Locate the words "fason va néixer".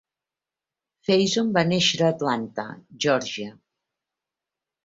1.09-2.01